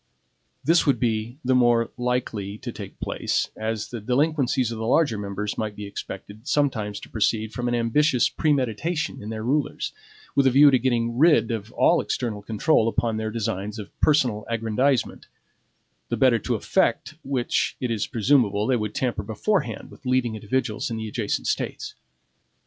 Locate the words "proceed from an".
7.09-7.75